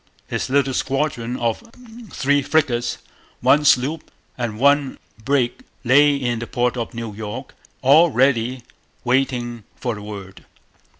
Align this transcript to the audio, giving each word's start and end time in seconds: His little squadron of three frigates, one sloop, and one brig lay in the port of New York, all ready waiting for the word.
His 0.25 0.49
little 0.49 0.73
squadron 0.73 1.37
of 1.37 1.61
three 2.09 2.41
frigates, 2.41 2.97
one 3.39 3.63
sloop, 3.63 4.09
and 4.35 4.57
one 4.57 4.97
brig 5.23 5.63
lay 5.83 6.15
in 6.15 6.39
the 6.39 6.47
port 6.47 6.75
of 6.75 6.95
New 6.95 7.13
York, 7.13 7.53
all 7.83 8.09
ready 8.09 8.63
waiting 9.03 9.63
for 9.75 9.93
the 9.93 10.01
word. 10.01 10.43